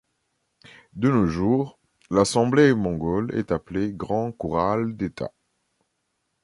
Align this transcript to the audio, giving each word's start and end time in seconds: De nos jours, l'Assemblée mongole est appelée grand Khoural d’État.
De 0.93 1.11
nos 1.11 1.27
jours, 1.27 1.77
l'Assemblée 2.09 2.73
mongole 2.73 3.31
est 3.35 3.51
appelée 3.51 3.93
grand 3.93 4.31
Khoural 4.31 4.97
d’État. 4.97 5.31